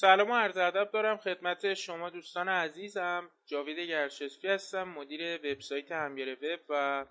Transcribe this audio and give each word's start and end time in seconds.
سلام 0.00 0.30
و 0.30 0.34
عرض 0.34 0.56
ادب 0.56 0.90
دارم 0.90 1.16
خدمت 1.16 1.74
شما 1.74 2.10
دوستان 2.10 2.48
عزیزم. 2.48 3.30
جاوید 3.46 3.78
گرشسپی 3.78 4.48
هستم 4.48 4.82
مدیر 4.82 5.34
وبسایت 5.34 5.92
همیاره 5.92 6.34
وب 6.34 6.60
و 6.68 7.06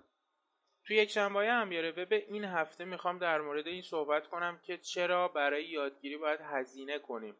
توی 0.84 0.96
یک 0.96 1.10
شنبه 1.10 1.46
همیاره 1.46 1.90
وب 1.90 2.12
این 2.12 2.44
هفته 2.44 2.84
می‌خوام 2.84 3.18
در 3.18 3.40
مورد 3.40 3.66
این 3.66 3.82
صحبت 3.82 4.26
کنم 4.26 4.60
که 4.62 4.78
چرا 4.78 5.28
برای 5.28 5.64
یادگیری 5.64 6.16
باید 6.16 6.40
هزینه 6.40 6.98
کنیم. 6.98 7.36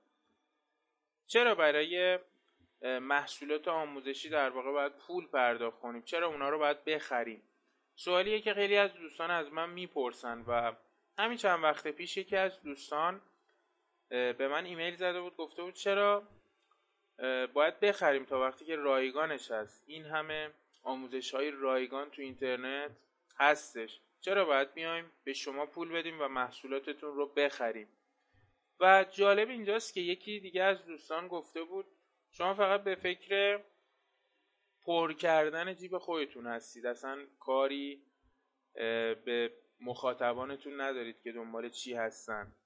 چرا 1.27 1.55
برای 1.55 2.19
محصولات 2.83 3.69
آموزشی 3.69 4.29
در 4.29 4.51
واقع 4.51 4.73
باید 4.73 4.93
پول 4.97 5.27
پرداخت 5.27 5.81
کنیم؟ 5.81 6.03
چرا 6.03 6.27
اونا 6.27 6.49
رو 6.49 6.59
باید 6.59 6.85
بخریم؟ 6.85 7.43
سوالیه 7.95 8.41
که 8.41 8.55
خیلی 8.55 8.77
از 8.77 8.95
دوستان 8.95 9.31
از 9.31 9.53
من 9.53 9.71
می‌پرسن 9.71 10.45
و 10.47 10.73
همین 11.19 11.37
چند 11.37 11.63
وقت 11.63 11.89
پیش 11.89 12.17
یکی 12.17 12.37
از 12.37 12.63
دوستان 12.63 13.21
به 14.11 14.49
من 14.49 14.65
ایمیل 14.65 14.97
زده 14.97 15.21
بود 15.21 15.37
گفته 15.37 15.63
بود 15.63 15.75
چرا؟ 15.75 16.29
باید 17.53 17.81
بخریم 17.81 18.25
تا 18.25 18.41
وقتی 18.41 18.65
که 18.65 18.77
رایگانش 18.77 19.51
هست. 19.51 19.85
این 19.87 20.05
همه 20.05 20.51
آموزش 20.83 21.35
های 21.35 21.51
رایگان 21.51 22.11
تو 22.11 22.23
اینترنت 22.23 22.91
هستش. 23.39 24.01
چرا 24.21 24.45
باید 24.45 24.75
بیایم 24.75 25.13
به 25.25 25.33
شما 25.33 25.67
پول 25.67 25.93
بدیم 25.93 26.21
و 26.21 26.29
محصولاتتون 26.29 27.15
رو 27.15 27.27
بخریم؟ 27.27 27.89
و 28.81 29.05
جالب 29.11 29.49
اینجاست 29.49 29.95
که 29.95 30.01
یکی 30.01 30.41
دیگه 30.41 30.63
از 30.63 30.87
دوستان 30.87 31.29
گفته 31.29 31.63
بود 31.63 31.87
شما 32.31 32.55
فقط 32.55 32.85
به 32.85 32.95
فکر 32.95 33.61
پر 34.83 35.13
کردن 35.13 35.75
جیب 35.75 35.99
خودتون 35.99 36.47
هستید. 36.47 36.87
اصلا 36.87 37.27
کاری 37.39 38.03
به 39.25 39.53
مخاطبانتون 39.81 40.81
ندارید 40.81 41.23
که 41.23 41.33
دنبال 41.33 41.69
چی 41.69 41.95
هستن. 41.95 42.57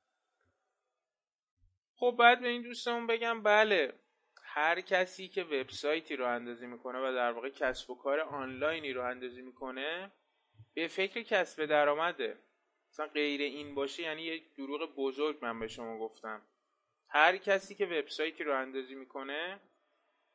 خب 1.97 2.17
بعد 2.19 2.41
به 2.41 2.49
این 2.49 2.63
دوستمون 2.63 3.07
بگم 3.07 3.43
بله 3.43 3.93
هر 4.43 4.81
کسی 4.81 5.29
که 5.29 5.43
وبسایتی 5.45 6.17
رو 6.17 6.27
اندازی 6.27 6.67
می‌کنه 6.67 6.99
و 6.99 7.15
در 7.15 7.33
واقع 7.33 7.51
کسب 7.51 7.91
و 7.91 7.95
کار 7.95 8.21
آنلاینی 8.21 8.93
رو 8.93 9.05
اندازی 9.05 9.43
می‌کنه 9.43 10.13
به 10.75 10.89
فکر 10.89 11.23
کسب 11.23 11.67
درآمده. 11.67 12.39
مثلا 12.91 13.07
غیر 13.07 13.41
این 13.41 13.75
باشه 13.75 14.03
یعنی 14.03 14.23
یک 14.23 14.55
دروغ 14.57 14.95
بزرگ 14.95 15.39
من 15.43 15.61
به 15.61 15.69
شما 15.69 15.99
گفتم. 15.99 16.43
هر 17.09 17.37
کسی 17.37 17.75
که 17.75 17.87
وبسایتی 17.87 18.45
رو 18.45 18.61
اندازی 18.61 18.95
می‌کنه 18.95 19.61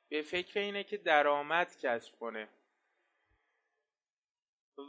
به 0.09 0.21
فکر 0.21 0.59
اینه 0.59 0.83
که 0.83 0.97
درآمد 0.97 1.77
کسب 1.81 2.19
کنه. 2.19 2.49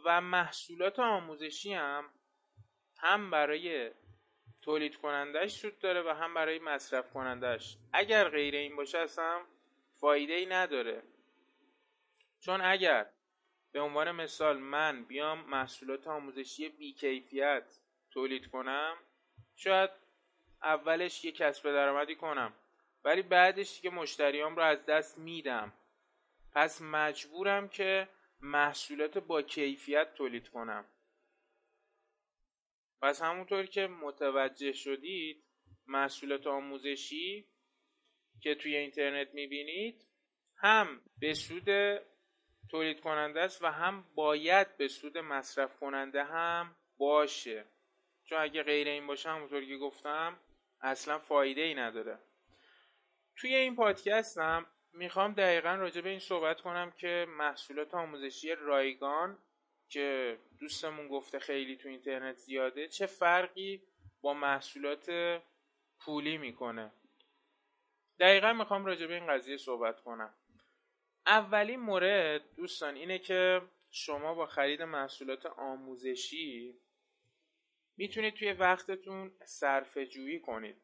و 0.05 0.21
محصولات 0.21 0.99
آموزشی 0.99 1.73
هم 1.73 2.11
هم 2.97 3.31
برای 3.31 3.91
تولید 4.63 4.97
کنندهش 4.97 5.53
سود 5.53 5.79
داره 5.79 6.03
و 6.03 6.09
هم 6.09 6.35
برای 6.35 6.59
مصرف 6.59 7.13
کنندهش 7.13 7.77
اگر 7.93 8.29
غیر 8.29 8.55
این 8.55 8.77
باشه 8.77 8.99
اصلا 8.99 9.41
فایده 10.01 10.33
ای 10.33 10.47
نداره. 10.47 11.03
چون 12.41 12.61
اگر 12.61 13.07
به 13.73 13.81
عنوان 13.81 14.11
مثال 14.11 14.59
من 14.59 15.05
بیام 15.05 15.45
محصولات 15.51 16.07
آموزشی 16.07 16.69
بیکیفیت 16.69 17.79
تولید 18.11 18.47
کنم 18.47 18.97
شاید 19.57 19.91
اولش 20.63 21.25
یه 21.25 21.33
کسب 21.33 21.73
درآمدی 21.73 22.17
کنم 22.17 22.53
ولی 23.05 23.23
بعدش 23.23 23.77
دیگه 23.77 23.91
مشتریام 23.97 24.57
رو 24.57 24.63
از 24.63 24.87
دست 24.87 25.19
میدم. 25.19 25.73
پس 26.53 26.83
مجبورم 26.83 27.69
که 27.69 28.09
محصولات 28.41 29.19
با 29.19 29.43
کیفیت 29.43 30.15
تولید 30.15 30.49
کنم. 30.49 30.85
پس 33.03 33.23
همونطور 33.23 33.67
که 33.67 33.87
متوجه 33.87 34.73
شدید 34.73 35.45
محصولات 35.87 36.47
آموزشی 36.47 37.49
که 38.41 38.55
توی 38.55 38.77
اینترنت 38.77 39.35
می‌بینید 39.35 40.07
هم 40.57 41.01
به 41.19 41.35
سود 41.35 41.69
تولید 42.71 43.01
کننده 43.01 43.41
است 43.41 43.63
و 43.63 43.67
هم 43.67 44.05
باید 44.15 44.77
به 44.77 44.89
سود 44.89 45.19
مصرف 45.19 45.77
کننده 45.77 46.25
هم 46.25 46.77
باشه. 46.99 47.65
چون 48.25 48.39
اگه 48.39 48.63
غیر 48.63 48.89
این 48.89 49.07
باشه 49.07 49.31
همونطور 49.31 49.65
که 49.65 49.77
گفتم 49.77 50.41
اصلا 50.81 51.19
فایده 51.19 51.61
ای 51.61 51.75
نداره. 51.75 52.19
توی 53.37 53.55
این 53.55 53.77
پادکست 53.77 54.39
هم 54.39 54.67
می‌خوام 54.93 55.33
دقیقا 55.33 55.75
راجع 55.75 56.01
به 56.01 56.09
این 56.09 56.19
صحبت 56.19 56.61
کنم 56.61 56.91
که 56.91 57.27
محصولات 57.29 57.95
آموزشی 57.95 58.55
رایگان 58.55 59.39
که 59.91 60.39
دوستمون 60.59 61.09
گفته 61.09 61.39
خیلی 61.39 61.77
تو 61.77 61.89
اینترنت 61.89 62.37
زیاده 62.37 62.89
چه 62.89 63.07
فرقی 63.07 63.83
با 64.21 64.35
محصولات 64.35 65.11
پولی 66.01 66.39
می‌کنه؟ 66.39 66.93
دقیقا 68.19 68.53
می‌خوام 68.53 68.87
راجع 68.87 69.07
به 69.07 69.15
این 69.15 69.27
قضیه 69.27 69.57
صحبت 69.57 70.01
کنم. 70.01 70.35
اولین 71.27 71.81
مورد 71.81 72.55
دوستان 72.55 72.95
اینه 72.95 73.19
که 73.19 73.63
شما 73.91 74.35
با 74.35 74.47
خرید 74.47 74.83
محصولات 74.83 75.47
آموزشی 75.47 76.81
می‌تونید 77.97 78.35
توی 78.35 78.53
وقتتون 78.53 79.33
صرفه 79.45 80.07
جویی 80.07 80.41
کنید. 80.41 80.83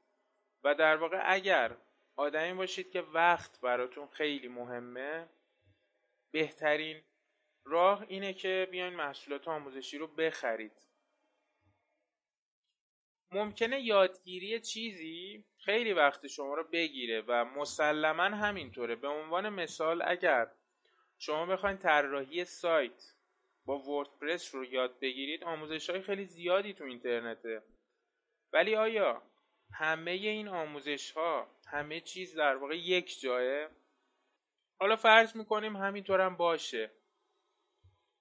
و 0.64 0.74
در 0.74 0.96
واقع 0.96 1.22
اگر 1.24 1.76
آدمی 2.16 2.54
باشید 2.54 2.90
که 2.90 3.00
وقت 3.00 3.60
براتون 3.60 4.06
خیلی 4.06 4.48
مهمه 4.48 5.28
بهترین 6.30 7.02
راه 7.66 8.04
اینه 8.08 8.32
که 8.32 8.68
بیاین 8.70 8.94
محصولات 8.94 9.48
آموزشی 9.48 9.98
رو 9.98 10.06
بخرید. 10.06 10.72
ممکنه 13.32 13.80
یادگیری 13.80 14.60
چیزی 14.60 15.44
خیلی 15.58 15.92
وقت 15.92 16.26
شما 16.26 16.54
رو 16.54 16.64
بگیره 16.64 17.20
و 17.20 17.44
مسلما 17.44 18.22
همینطوره. 18.22 18.94
به 18.94 19.08
عنوان 19.08 19.48
مثال 19.48 20.02
اگر 20.06 20.50
شما 21.18 21.46
بخواید 21.46 21.78
طراحی 21.78 22.44
سایت 22.44 23.12
با 23.64 23.78
وردپرس 23.78 24.54
رو 24.54 24.64
یاد 24.64 24.98
بگیرید 25.00 25.44
آموزش 25.44 25.90
های 25.90 26.02
خیلی 26.02 26.24
زیادی 26.24 26.74
تو 26.74 26.84
اینترنته. 26.84 27.62
ولی 28.52 28.76
آیا 28.76 29.22
همه 29.72 30.10
این 30.10 30.48
آموزش 30.48 31.10
ها 31.10 31.50
همه 31.68 32.00
چیز 32.00 32.36
در 32.36 32.56
واقع 32.56 32.76
یک 32.76 33.20
جایه؟ 33.20 33.68
حالا 34.80 34.96
فرض 34.96 35.36
می‌کنیم 35.36 35.76
همینطور 35.76 36.20
هم 36.20 36.36
باشه. 36.36 36.90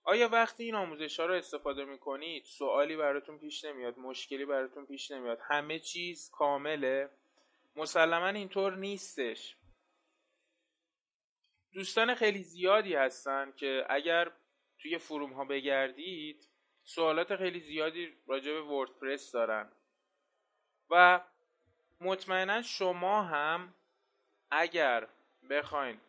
آیا 0.07 0.29
وقتی 0.29 0.63
این 0.63 0.75
آموزش 0.75 1.19
ها 1.19 1.25
رو 1.25 1.33
استفاده 1.33 1.85
می‌کنید 1.85 2.43
سوالی 2.43 2.95
براتون 2.95 3.39
پیش 3.39 3.65
نمیاد 3.65 3.99
مشکلی 3.99 4.45
براتون 4.45 4.85
پیش 4.85 5.11
نمیاد 5.11 5.39
همه 5.41 5.79
چیز 5.79 6.29
کامله؟ 6.33 7.09
مسلما 7.75 8.27
اینطور 8.27 8.75
نیستش. 8.75 9.57
دوستان 11.73 12.15
خیلی 12.15 12.43
زیادی 12.43 12.95
هستن 12.95 13.51
که 13.51 13.85
اگر 13.89 14.31
توی 14.79 14.97
فروم 14.97 15.33
ها 15.33 15.45
بگردید 15.45 16.49
سوالات 16.83 17.35
خیلی 17.35 17.59
زیادی 17.59 18.13
راجع 18.27 18.51
به 18.51 18.61
وردپرس 18.61 19.31
دارن. 19.31 19.71
و 20.89 21.21
مطمئنا 22.01 22.61
شما 22.61 23.23
هم 23.23 23.73
اگر 24.51 25.07
بخواین 25.49 25.99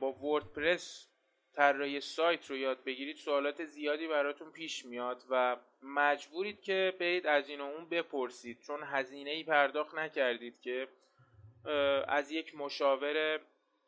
با 0.00 0.12
وردپرس 0.12 1.09
طراحی 1.60 2.00
سایت 2.00 2.50
رو 2.50 2.56
یاد 2.56 2.84
بگیرید 2.84 3.16
سوالات 3.16 3.64
زیادی 3.64 4.08
براتون 4.08 4.50
پیش 4.50 4.84
میاد 4.84 5.24
و 5.30 5.56
مجبورید 5.82 6.60
که 6.60 6.96
برید 7.00 7.26
از 7.26 7.48
این 7.48 7.60
و 7.60 7.64
اون 7.64 7.88
بپرسید. 7.88 8.60
چون 8.60 8.82
هزینه 8.82 9.30
ای 9.30 9.44
پرداخت 9.44 9.94
نکردید 9.94 10.60
که 10.60 10.88
از 12.08 12.30
یک 12.30 12.54
مشاور 12.54 13.40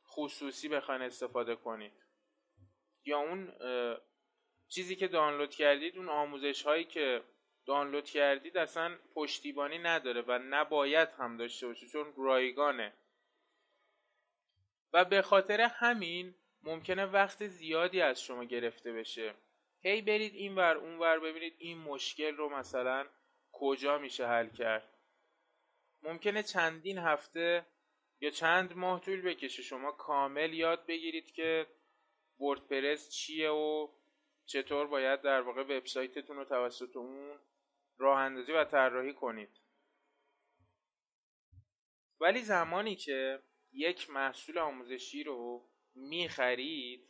خصوصی 0.06 0.68
بخواین 0.68 1.02
استفاده 1.02 1.56
کنید. 1.56 1.92
یا 3.04 3.18
اون 3.18 3.52
چیزی 4.68 4.96
که 4.96 5.08
دانلود 5.08 5.50
کردید 5.50 5.96
اون 5.96 6.08
آموزش 6.08 6.62
هایی 6.62 6.84
که 6.84 7.22
دانلود 7.66 8.04
کردید 8.04 8.56
اصلا 8.58 8.98
پشتیبانی 9.14 9.78
نداره 9.78 10.20
و 10.20 10.38
نباید 10.38 11.08
هم 11.08 11.36
داشته 11.36 11.66
باشه 11.66 11.86
چون 11.86 12.12
رایگانه. 12.16 12.92
و 14.92 15.04
به 15.04 15.22
خاطر 15.22 15.60
همین 15.60 16.34
ممکنه 16.62 17.06
وقت 17.06 17.46
زیادی 17.46 18.00
از 18.00 18.22
شما 18.22 18.44
گرفته 18.44 18.92
بشه. 18.92 19.34
هی 19.80 20.02
برید 20.02 20.34
این 20.34 20.54
ور 20.54 20.76
اون 20.76 20.98
ور 20.98 21.18
ببینید 21.18 21.54
این 21.58 21.78
مشکل 21.78 22.36
رو 22.36 22.48
مثلا 22.48 23.08
کجا 23.52 23.98
میشه 23.98 24.26
حل 24.26 24.48
کرد. 24.48 24.98
ممکنه 26.02 26.42
چندین 26.42 26.98
هفته 26.98 27.66
یا 28.20 28.30
چند 28.30 28.76
ماه 28.76 29.00
طول 29.00 29.22
بکشه 29.22 29.62
شما 29.62 29.92
کامل 29.92 30.52
یاد 30.54 30.86
بگیرید 30.86 31.32
که 31.32 31.66
وردپرس 32.40 33.10
چیه 33.10 33.50
و 33.50 33.88
چطور 34.44 34.86
باید 34.86 35.20
در 35.20 35.40
واقع 35.40 35.62
وبسایتتون 35.62 36.36
رو 36.36 36.44
توسط 36.44 36.96
اون 36.96 37.38
راه 37.98 38.18
اندازی 38.18 38.52
و 38.52 38.64
طراحی 38.64 39.14
کنید. 39.14 39.60
ولی 42.20 42.42
زمانی 42.42 42.96
که 42.96 43.42
یک 43.72 44.10
محصول 44.10 44.58
آموزشی 44.58 45.24
رو 45.24 45.68
می‌خرید 45.94 47.08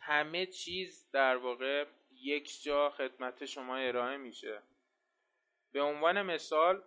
همه 0.00 0.46
چیز 0.46 1.10
در 1.12 1.36
واقع 1.36 1.86
یک 2.12 2.62
جا 2.62 2.90
خدمت 2.90 3.44
شما 3.44 3.76
ارائه 3.76 4.16
میشه. 4.16 4.62
به 5.72 5.82
عنوان 5.82 6.22
مثال 6.22 6.82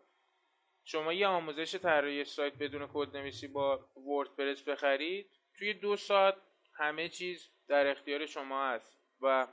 شما 0.83 1.13
یه 1.13 1.27
آموزش 1.27 1.75
طراحی 1.75 2.23
سایت 2.23 2.53
بدون 2.53 2.89
کد 2.93 3.17
نویسی 3.17 3.47
با 3.47 3.89
وردپرس 3.95 4.61
بخرید 4.61 5.29
توی 5.57 5.73
دو 5.73 5.95
ساعت 5.95 6.35
همه 6.73 7.09
چیز 7.09 7.49
در 7.67 7.87
اختیار 7.87 8.25
شما 8.25 8.69
هست 8.69 8.97
و 9.21 9.47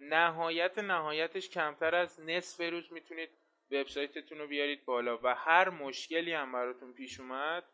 نهایت 0.00 0.78
نهایتش 0.78 1.48
کمتر 1.50 1.94
از 1.94 2.20
نصف 2.20 2.70
روز 2.70 2.92
می‌تونید 2.92 3.30
وبسایتتون 3.70 4.38
رو 4.38 4.46
بیارید 4.46 4.84
بالا 4.84 5.18
و 5.22 5.34
هر 5.34 5.68
مشکلی 5.68 6.32
هم 6.32 6.52
براتون 6.52 6.92
پیش 6.92 7.20
اومد 7.20 7.64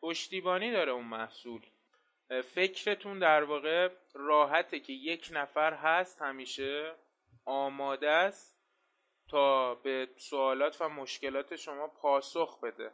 پشتیبانی 0.00 0.72
داره 0.72 0.92
اون 0.92 1.04
محصول. 1.04 1.66
فکرتون 2.28 3.18
در 3.18 3.44
واقع 3.44 3.88
راحته 4.14 4.80
که 4.80 4.92
یک 4.92 5.28
نفر 5.32 5.74
هست 5.74 6.22
همیشه 6.22 6.94
آماده 7.44 8.10
است 8.10 8.56
تا 9.28 9.74
به 9.74 10.08
سوالات 10.16 10.80
و 10.80 10.88
مشکلات 10.88 11.56
شما 11.56 11.88
پاسخ 11.88 12.60
بده. 12.60 12.92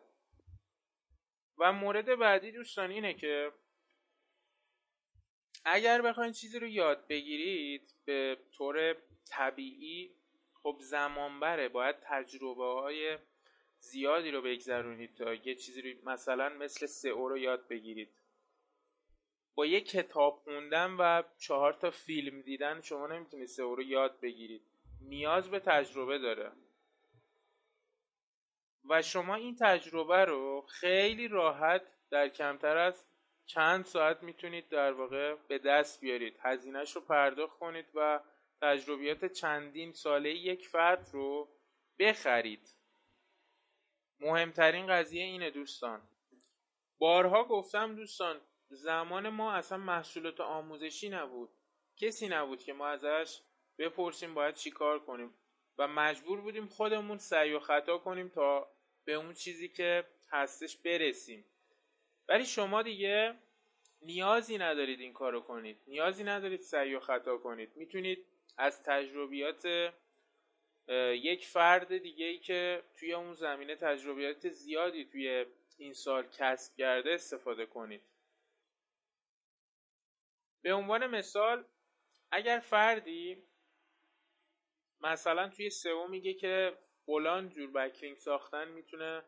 و 1.58 1.72
مورد 1.72 2.18
بعدی 2.18 2.52
دوستان 2.52 2.90
اینه 2.90 3.14
که 3.14 3.52
اگر 5.64 6.02
بخواید 6.02 6.34
چیزی 6.34 6.58
رو 6.58 6.66
یاد 6.66 7.06
بگیرید 7.06 7.94
به 8.04 8.38
طور 8.52 8.96
طبیعی 9.30 10.16
خب 10.62 10.76
زمان 10.80 11.40
بره 11.40 11.68
باید 11.68 11.96
تجربه 12.00 12.64
های 12.64 13.18
زیادی 13.78 14.30
رو 14.30 14.42
بگذرونید 14.42 15.14
تا 15.14 15.34
یه 15.34 15.54
چیزی 15.54 15.82
رو 15.82 16.10
مثلا 16.10 16.48
مثل 16.48 16.86
سئو 16.86 17.28
رو 17.28 17.38
یاد 17.38 17.68
بگیرید. 17.68 18.21
با 19.54 19.66
یه 19.66 19.80
کتاب 19.80 20.40
خوندن 20.44 20.90
و 20.90 21.22
چهار 21.38 21.72
تا 21.72 21.90
فیلم 21.90 22.40
دیدن 22.40 22.80
شما 22.80 23.06
نمی‌تونید 23.06 23.46
سئو 23.46 23.74
رو 23.74 23.82
یاد 23.82 24.20
بگیرید. 24.20 24.62
نیاز 25.00 25.50
به 25.50 25.58
تجربه 25.58 26.18
داره. 26.18 26.52
و 28.88 29.02
شما 29.02 29.34
این 29.34 29.56
تجربه 29.60 30.24
رو 30.24 30.66
خیلی 30.68 31.28
راحت 31.28 31.82
در 32.10 32.28
کمتر 32.28 32.76
از 32.76 33.04
چند 33.46 33.84
ساعت 33.84 34.22
می‌تونید 34.22 34.68
در 34.68 34.92
واقع 34.92 35.34
به 35.34 35.58
دست 35.58 36.00
بیارید. 36.00 36.38
هزینهش 36.40 36.96
رو 36.96 37.00
پرداخت 37.00 37.58
کنید 37.58 37.86
و 37.94 38.20
تجربیات 38.62 39.24
چندین 39.24 39.92
ساله 39.92 40.30
یک 40.30 40.68
فرد 40.68 41.10
رو 41.12 41.48
بخرید. 41.98 42.76
مهمترین 44.20 44.86
قضیه 44.86 45.24
اینه 45.24 45.50
دوستان. 45.50 46.02
بارها 46.98 47.44
گفتم 47.44 47.94
دوستان 47.94 48.40
زمان 48.72 49.28
ما 49.28 49.52
اصلا 49.52 49.78
محصولات 49.78 50.40
آموزشی 50.40 51.08
نبود. 51.08 51.50
کسی 51.96 52.28
نبود 52.28 52.62
که 52.62 52.72
ما 52.72 52.88
ازش 52.88 53.40
بپرسیم 53.78 54.34
باید 54.34 54.54
چی 54.54 54.70
کار 54.70 54.98
کنیم. 54.98 55.34
و 55.78 55.88
مجبور 55.88 56.40
بودیم 56.40 56.66
خودمون 56.66 57.18
سعی 57.18 57.52
و 57.52 57.58
خطا 57.58 57.98
کنیم 57.98 58.28
تا 58.28 58.68
به 59.04 59.12
اون 59.12 59.34
چیزی 59.34 59.68
که 59.68 60.04
هستش 60.30 60.76
برسیم. 60.76 61.44
ولی 62.28 62.44
شما 62.44 62.82
دیگه 62.82 63.34
نیازی 64.02 64.58
ندارید 64.58 65.00
این 65.00 65.12
کارو 65.12 65.40
کنید. 65.40 65.80
نیازی 65.86 66.24
ندارید 66.24 66.60
سعی 66.60 66.94
و 66.94 67.00
خطا 67.00 67.36
کنید. 67.38 67.76
می‌تونید 67.76 68.26
از 68.56 68.82
تجربیات 68.82 69.92
یک 71.12 71.46
فرد 71.46 71.98
دیگه 71.98 72.26
ای 72.26 72.38
که 72.38 72.82
توی 72.96 73.12
اون 73.12 73.34
زمینه 73.34 73.76
تجربیات 73.76 74.48
زیادی 74.48 75.04
توی 75.04 75.46
این 75.78 75.92
سال 75.92 76.26
کسب 76.38 76.76
کرده 76.76 77.12
استفاده 77.12 77.66
کنید. 77.66 78.02
به 80.62 80.74
عنوان 80.74 81.06
مثال 81.06 81.64
اگر 82.30 82.58
فردی 82.58 83.42
مثلا 85.00 85.48
توی 85.48 85.70
سئو 85.70 86.06
میگه 86.08 86.34
که 86.34 86.78
فلان 87.06 87.48
جور 87.48 87.70
بکلینک 87.70 88.18
ساختن 88.18 88.68
می‌تونه 88.68 89.22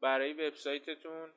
برای 0.00 0.32
وبسایتتون 0.32 1.32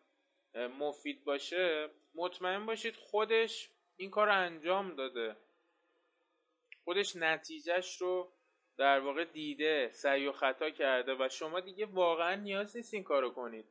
مفید 0.55 1.23
باشه 1.23 1.89
مطمئن 2.15 2.65
باشید 2.65 2.95
خودش 2.95 3.69
این 3.97 4.09
کار 4.09 4.27
رو 4.27 4.33
انجام 4.33 4.95
داده. 4.95 5.35
خودش 6.83 7.15
نتیجهش 7.15 8.01
رو 8.01 8.31
در 8.77 8.99
واقع 8.99 9.25
دیده 9.25 9.91
سعی 9.93 10.27
و 10.27 10.31
خطا 10.31 10.69
کرده 10.69 11.15
و 11.25 11.29
شما 11.29 11.59
دیگه 11.59 11.85
واقعا 11.85 12.35
نیاز 12.35 12.75
نیست 12.77 12.93
این 12.93 13.03
کارو 13.03 13.29
کنید. 13.29 13.65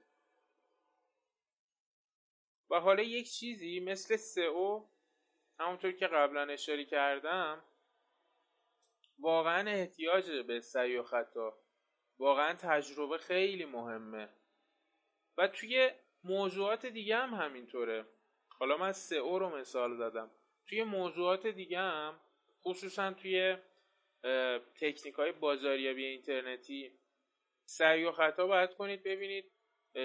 و 2.71 2.81
حالا 2.81 3.03
یک 3.03 3.31
چیزی 3.31 3.81
مثل 3.81 4.17
سئو 4.17 4.85
همونطور 5.61 5.93
که 5.93 6.07
قبلا 6.07 6.43
اشاره 6.43 6.85
کردم 6.85 7.65
واقعا 9.19 9.71
احتیاج 9.71 10.31
به 10.31 10.61
سعی 10.61 10.97
و 10.97 11.03
خطا 11.03 11.59
واقعا 12.19 12.55
تجربه 12.55 13.19
خیلی 13.19 13.65
مهمه. 13.65 14.29
و 15.39 15.49
توی 15.49 15.91
موضوعات 16.25 16.87
دیگه 16.87 17.17
هم 17.17 17.35
همینطوره. 17.35 18.07
حالا 18.49 18.77
من 18.77 18.93
سئو 18.93 19.39
رو 19.39 19.57
مثال 19.57 19.97
زدم. 19.97 20.31
توی 20.67 20.85
موضوعات 20.85 21.47
دیگه 21.47 21.79
هم 21.79 22.21
خصوصا 22.65 23.13
توی 23.13 23.57
تکنیک 24.81 25.15
های 25.15 25.33
بازاریابی 25.33 26.05
اینترنتی 26.05 26.99
سعی 27.65 28.05
و 28.05 28.13
خطا 28.13 28.47
باید 28.47 28.75
کنید 28.75 29.03
ببینید 29.03 29.53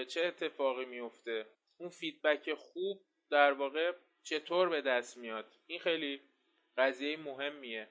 چه 0.08 0.26
اتفاقی 0.26 0.84
میفته 0.84 1.46
اون 1.76 1.88
فیدبک 1.88 2.54
خوب 2.54 3.06
در 3.30 3.52
واقع 3.52 3.92
چطور 4.24 4.68
به 4.68 4.80
دست 4.80 5.16
میاد؟ 5.16 5.52
این 5.66 5.78
خیلی 5.78 6.20
قضیه 6.76 7.16
مهمیه. 7.16 7.88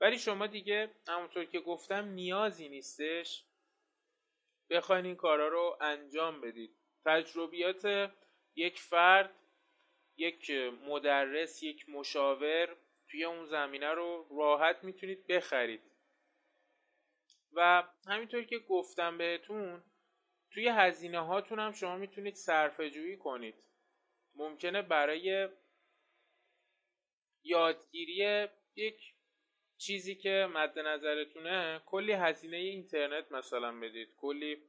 ولی 0.00 0.18
شما 0.18 0.46
دیگه 0.46 0.90
همونطور 1.08 1.44
که 1.44 1.60
گفتم 1.60 2.08
نیازی 2.08 2.68
نیستش 2.68 3.44
بخواین 4.70 5.06
این 5.06 5.16
کارا 5.16 5.48
رو 5.48 5.78
انجام 5.80 6.40
بدید. 6.40 6.76
تجربیات 7.04 8.12
یک 8.56 8.80
فرد 8.80 9.34
یک 10.16 10.50
مدرس 10.86 11.62
یک 11.62 11.88
مشاور 11.88 12.76
توی 13.10 13.24
اون 13.24 13.46
زمینه 13.46 13.90
رو 13.90 14.26
راحت 14.30 14.84
می‌تونید 14.84 15.26
بخرید. 15.26 15.82
و 17.52 17.84
همینطور 18.06 18.44
که 18.44 18.58
گفتم 18.58 19.18
بهتون 19.18 19.82
توی 20.50 20.68
هزینه 20.68 21.20
هاتون 21.20 21.58
هم 21.58 21.72
شما 21.72 21.96
می‌تونید 21.96 22.34
صرفه 22.34 22.90
جویی 22.90 23.16
کنید. 23.16 23.64
ممکنه 24.34 24.82
برای 24.82 25.48
یادگیری 27.44 28.48
یک 28.76 29.12
چیزی 29.78 30.14
که 30.14 30.48
مد 30.54 30.78
نظرتونه 30.78 31.82
کلی 31.86 32.12
هزینه 32.12 32.56
اینترنت 32.56 33.32
مثلا 33.32 33.80
بدید 33.80 34.14
کلی 34.20 34.62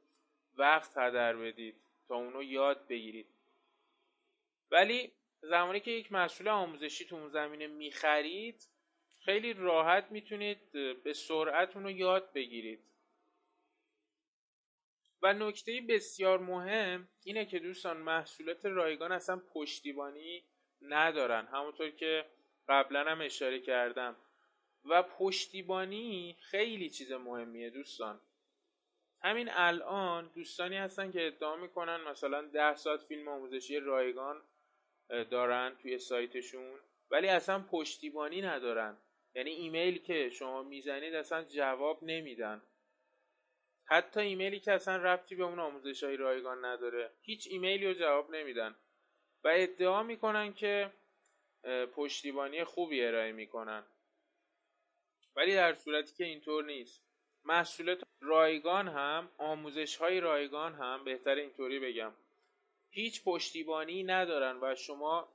وقت 0.56 0.98
هدر 0.98 1.36
بدید 1.36 1.74
تا 2.08 2.14
اونو 2.14 2.42
یاد 2.42 2.88
بگیرید. 2.88 3.26
ولی 4.70 5.12
زمانی 5.40 5.80
که 5.80 5.90
یک 5.90 6.12
محصول 6.12 6.48
آموزشی 6.48 7.04
تو 7.04 7.16
اون 7.16 7.28
زمینه 7.28 7.66
می‌خرید 7.66 8.68
خیلی 9.24 9.52
راحت 9.52 10.10
می‌تونید 10.10 10.72
به 11.02 11.12
سرعت 11.12 11.76
اونو 11.76 11.90
یاد 11.90 12.32
بگیرید. 12.32 12.80
و 15.22 15.32
نکته 15.32 15.80
بسیار 15.88 16.38
مهم 16.38 17.08
اینه 17.24 17.46
که 17.46 17.58
دوستان 17.58 17.96
محصولات 17.96 18.66
رایگان 18.66 19.12
اصلا 19.12 19.36
پشتیبانی 19.36 20.44
ندارن. 20.82 21.46
همونطور 21.46 21.90
که 21.90 22.24
قبلا 22.68 23.04
هم 23.04 23.20
اشاره 23.20 23.60
کردم. 23.60 24.16
و 24.84 25.02
پشتیبانی 25.02 26.36
خیلی 26.40 26.90
چیز 26.90 27.12
مهمیه 27.12 27.70
دوستان. 27.70 28.20
همین 29.22 29.48
الان 29.50 30.30
دوستانی 30.34 30.76
هستن 30.76 31.12
که 31.12 31.26
ادعا 31.26 31.56
می‌کنن 31.56 31.96
مثلا 31.96 32.42
ده 32.42 32.76
ساعت 32.76 33.02
فیلم 33.02 33.28
آموزشی 33.28 33.80
رایگان 33.80 34.42
دارن 35.08 35.76
توی 35.82 35.98
سایتشون 35.98 36.80
ولی 37.10 37.28
اصلا 37.28 37.58
پشتیبانی 37.58 38.42
ندارن. 38.42 38.96
یعنی 39.34 39.50
ایمیل 39.50 39.98
که 40.02 40.30
شما 40.30 40.62
می‌زنید 40.62 41.14
اصلا 41.14 41.44
جواب 41.44 41.98
نمیدن. 42.02 42.62
حتی 43.84 44.20
ایمیلی 44.20 44.60
که 44.60 44.72
اصلا 44.72 44.96
ربطی 44.96 45.34
به 45.34 45.44
اون 45.44 45.58
آموزش 45.58 46.02
رایگان 46.02 46.64
نداره 46.64 47.10
هیچ 47.20 47.48
ایمیلی 47.50 47.86
رو 47.86 47.94
جواب 47.94 48.30
نمیدن. 48.30 48.74
و 49.44 49.48
ادعا 49.54 50.02
می‌کنن 50.02 50.52
که 50.52 50.92
پشتیبانی 51.94 52.64
خوبی 52.64 53.04
ارائه 53.04 53.32
می‌کنن. 53.32 53.84
ولی 55.36 55.54
در 55.54 55.74
صورتی 55.74 56.14
که 56.14 56.24
اینطور 56.24 56.64
نیست. 56.64 57.04
محصولات 57.44 58.02
رایگان 58.20 58.88
هم 58.88 59.30
آموزش 59.38 59.96
های 59.96 60.20
رایگان 60.20 60.74
هم 60.74 61.04
بهتر 61.04 61.34
اینطوری 61.34 61.80
بگم. 61.80 62.12
هیچ 62.90 63.24
پشتیبانی 63.24 64.02
ندارن 64.02 64.58
و 64.60 64.74
شما 64.74 65.28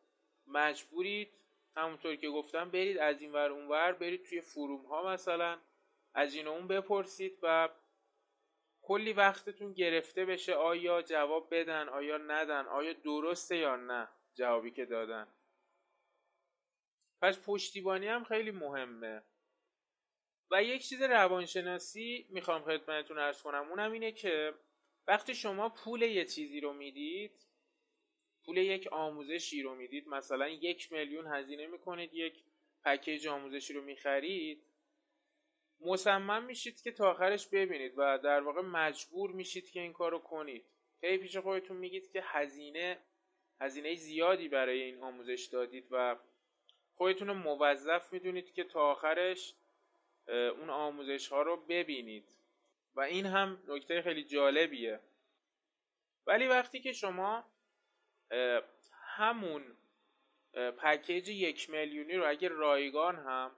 مجبورید 0.48 1.34
همونطور 1.76 2.16
که 2.16 2.30
گفتم 2.30 2.70
برید 2.70 2.98
از 2.98 3.22
این 3.22 3.32
ور 3.32 3.52
اونور 3.52 3.92
برید 3.92 4.26
توی 4.26 4.42
فروم 4.42 4.86
ها 4.86 5.14
مثلا 5.14 5.60
از 6.14 6.36
این 6.36 6.48
اون 6.48 6.68
بپرسید 6.68 7.40
و 7.44 7.70
کلی 8.82 9.14
وقتتون 9.14 9.74
گرفته 9.74 10.26
بشه 10.26 10.54
آیا 10.54 11.02
جواب 11.02 11.48
بدن 11.52 11.90
آیا 11.90 12.18
ندن 12.18 12.66
آیا 12.66 12.94
درسته 12.94 13.58
یا 13.58 13.76
نه 13.76 14.08
جوابی 14.34 14.72
که 14.72 14.86
دادن. 14.86 15.28
پس 17.22 17.40
پشتیبانی 17.46 18.08
هم 18.08 18.24
خیلی 18.24 18.52
مهمه. 18.52 19.24
و 20.52 20.64
یک 20.64 20.88
چیز 20.88 21.02
روانشناسی 21.02 22.28
می‌خوام 22.30 22.64
خدمتتون 22.64 23.18
ارز 23.18 23.42
کنم. 23.42 23.68
اونم 23.70 23.92
اینه 23.92 24.12
که 24.12 24.54
وقتی 25.08 25.36
شما 25.36 25.70
پول 25.70 26.02
یه 26.02 26.26
چیزی 26.26 26.60
رو 26.60 26.74
می‌دید 26.74 27.48
پول 28.46 28.58
یک 28.58 28.88
آموزشی 28.88 29.62
رو 29.62 29.76
می‌دید 29.76 30.08
مثلا 30.08 30.50
یک 30.50 30.92
میلیون 30.92 31.28
هزینه 31.28 31.68
می‌کنید 31.68 32.14
یک 32.14 32.44
پکیج 32.86 33.28
آموزشی 33.28 33.74
رو 33.74 33.82
می‌خرید 33.82 34.64
مصمم 35.82 36.44
میشید 36.44 36.82
که 36.82 36.92
تا 36.92 37.12
آخرش 37.12 37.48
ببینید 37.48 37.94
و 37.98 38.20
در 38.24 38.42
واقع 38.42 38.62
مجبور 38.62 39.32
میشید 39.32 39.72
که 39.72 39.80
این 39.80 39.94
کار 39.94 40.12
رو 40.12 40.20
کنید. 40.20 40.66
هی 41.02 41.18
پیش 41.18 41.38
خودتون 41.38 41.78
میگید 41.78 42.12
که 42.12 42.22
هزینه 42.24 43.00
هزینه 43.62 43.96
زیادی 43.96 44.48
برای 44.48 44.82
این 44.82 45.04
آموزش 45.04 45.50
دادید 45.52 45.88
و 45.92 46.16
خودتون 47.00 47.28
رو 47.28 47.34
موظف 47.34 48.14
می‌دونید 48.14 48.54
که 48.54 48.64
تا 48.64 48.82
آخرش 48.82 49.54
اون 50.28 50.70
آموزش 50.70 51.28
ها 51.28 51.42
رو 51.42 51.58
ببینید. 51.58 52.36
و 52.96 53.02
این 53.02 53.26
هم 53.26 53.64
نکته 53.68 54.02
خیلی 54.02 54.24
جالبیه. 54.24 55.00
ولی 56.28 56.48
وقتی 56.48 56.80
که 56.80 56.94
شما 56.94 57.44
همون 58.94 59.78
پکیج 60.54 61.30
یک 61.30 61.70
میلیونی 61.70 62.16
رو 62.16 62.30
اگه 62.30 62.48
رایگان 62.48 63.16
هم 63.16 63.56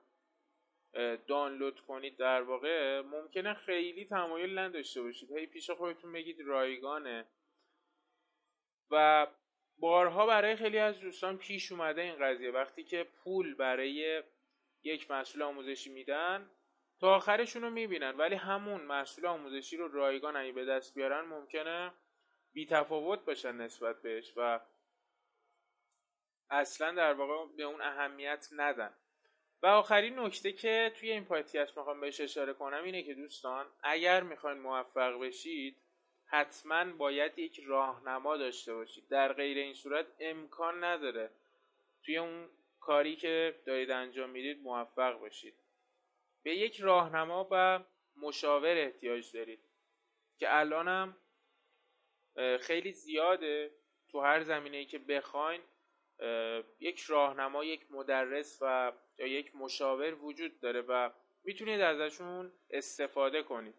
دانلود 1.28 1.80
کنید 1.80 2.18
در 2.18 2.42
واقع 2.42 3.02
ممکنه 3.02 3.54
خیلی 3.54 4.06
تمایل 4.06 4.60
نداشته 4.60 5.02
باشید. 5.02 5.32
هی 5.32 5.46
پیش 5.46 5.70
خودتون 5.70 6.12
بگید 6.12 6.42
رایگانه. 6.42 7.26
و 8.92 9.28
بارها 9.82 10.26
برای 10.26 10.56
خیلی 10.56 10.78
از 10.78 11.00
دوستان 11.00 11.38
پیش 11.38 11.72
اومده 11.72 12.02
این 12.02 12.16
قضیه. 12.16 12.52
وقتی 12.52 12.84
که 12.84 13.04
پول 13.04 13.56
برای 13.56 14.24
یک 14.84 15.12
محصول 15.12 15.42
آموزشی 15.42 15.90
میدن 15.90 16.50
تا 17.00 17.16
آخرشون 17.16 17.62
رو 17.62 17.70
می‌بینن. 17.70 18.18
ولی 18.18 18.36
همون 18.36 18.82
محصول 18.82 19.26
آموزشی 19.26 19.78
رو 19.78 19.88
رایگان 19.88 20.36
اگه 20.36 20.52
به 20.52 20.66
دست 20.66 20.96
بیارن 20.96 21.22
ممکنه 21.22 21.92
بی 22.54 22.66
تفاوت 22.66 23.26
باشن 23.26 23.56
نسبت 23.56 24.02
بهش 24.02 24.34
و 24.38 24.60
اصلا 26.50 26.92
در 26.92 27.14
واقع 27.14 27.56
به 27.58 27.64
اون 27.64 27.82
اهمیت 27.82 28.48
ندن. 28.52 28.94
و 29.64 29.68
آخرین 29.68 30.20
نکته 30.20 30.52
که 30.52 30.92
توی 31.00 31.12
این 31.12 31.26
پادکست 31.26 31.78
می‌خوام 31.78 32.02
بهش 32.02 32.22
اشاره 32.22 32.54
کنم 32.54 32.84
اینه 32.84 33.04
که 33.04 33.14
دوستان 33.14 33.66
اگر 33.84 34.24
می‌خواین 34.24 34.60
موفق 34.60 35.20
بشید 35.20 35.78
حتما 36.32 36.86
باید 36.86 37.40
یک 37.40 37.60
راهنما 37.66 38.38
داشته 38.38 38.74
باشید. 38.74 39.08
در 39.08 39.34
غیر 39.34 39.58
این 39.58 39.74
صورت 39.74 40.06
امکان 40.20 40.84
نداره. 40.84 41.30
توی 42.04 42.18
اون 42.18 42.50
کاری 42.80 43.16
که 43.16 43.56
دارید 43.66 43.92
انجام 43.92 44.30
می‌دید 44.30 44.62
موفق 44.62 45.20
باشید 45.20 45.54
به 46.44 46.56
یک 46.56 46.80
راهنما 46.80 47.48
و 47.52 47.80
مشاور 48.16 48.78
احتیاج 48.78 49.32
دارید. 49.32 49.60
که 50.38 50.58
الانم 50.60 51.18
خیلی 52.60 52.92
زیاده. 52.92 53.72
تو 54.10 54.22
هر 54.22 54.44
زمینه 54.44 54.78
ای 54.78 54.86
که 54.86 55.00
بخواین 55.00 55.62
یک 56.80 57.00
راهنما 57.00 57.64
یک 57.64 57.92
مدرس 57.92 58.58
و 58.62 58.92
یا 59.18 59.28
یک 59.28 59.56
مشاور 59.56 60.14
وجود 60.14 60.60
داره 60.60 60.82
و 60.82 61.10
می‌تونید 61.44 61.82
ازشون 61.82 62.52
استفاده 62.70 63.44
کنید. 63.44 63.76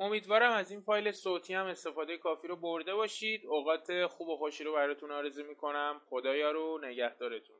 امیدوارم 0.00 0.52
از 0.52 0.70
این 0.70 0.80
فایل 0.80 1.12
صوتی 1.12 1.54
هم 1.54 1.66
استفاده 1.66 2.18
کافی 2.18 2.48
رو 2.48 2.56
برده 2.56 2.94
باشید. 2.94 3.46
اوقات 3.46 4.06
خوب 4.06 4.28
و 4.28 4.36
خوشی 4.36 4.64
رو 4.64 4.72
براتون 4.72 5.10
آرزو 5.10 5.44
می‌کنم. 5.44 6.00
خدایا 6.10 6.50
رو 6.50 6.80
نگهدارتون. 6.82 7.56